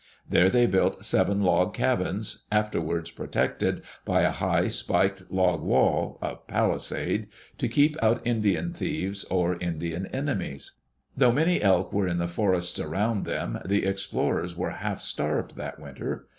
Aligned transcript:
There 0.27 0.49
they 0.49 0.65
built 0.65 1.05
seven 1.05 1.43
log 1.43 1.75
cabins, 1.75 2.45
after 2.51 2.81
wards 2.81 3.11
protected 3.11 3.83
by 4.03 4.21
a 4.21 4.31
high, 4.31 4.67
spiked 4.67 5.29
log 5.29 5.61
wall— 5.61 6.17
a 6.23 6.37
palisade— 6.37 7.27
to 7.59 7.67
keep 7.67 7.95
out 8.01 8.25
Indian 8.25 8.73
thieves 8.73 9.25
or 9.25 9.59
Indian 9.61 10.07
enemies. 10.07 10.71
Though 11.15 11.31
many 11.31 11.61
elk 11.61 11.93
were 11.93 12.07
in 12.07 12.17
the 12.17 12.27
forests 12.27 12.79
around 12.79 13.25
them, 13.25 13.59
the 13.63 13.85
explorers 13.85 14.57
were 14.57 14.71
half 14.71 15.01
starved 15.01 15.55
that 15.57 15.77
winter. 15.79 16.25